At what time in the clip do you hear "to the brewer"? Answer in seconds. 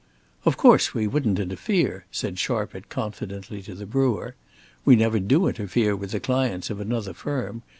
3.61-4.33